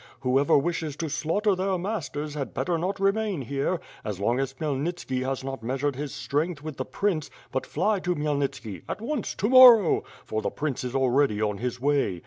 Whoever 0.21 0.57
wishes 0.57 0.95
to 0.95 1.09
slaughter 1.11 1.53
their 1.55 1.77
masters 1.77 2.33
had 2.33 2.55
better 2.55 2.79
not 2.79 2.99
remain 2.99 3.43
here, 3.43 3.79
as 4.03 4.19
long 4.19 4.39
as 4.39 4.51
Khmyelnitski 4.55 5.23
has 5.23 5.43
not 5.43 5.61
measured 5.61 5.95
his 5.95 6.11
strength 6.11 6.63
with 6.63 6.77
the 6.77 6.85
prince, 6.85 7.29
})ut 7.53 7.67
fly 7.67 7.99
to 7.99 8.15
Khmyelnitski— 8.15 8.81
at 8.89 8.99
once, 8.99 9.35
to 9.35 9.47
morrow; 9.49 10.03
for 10.25 10.41
the 10.41 10.49
prince 10.49 10.83
is 10.83 10.95
already 10.95 11.39
on 11.39 11.59
his 11.59 11.79
way. 11.79 12.19